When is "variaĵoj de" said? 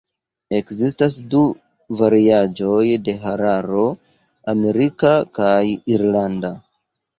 1.99-3.15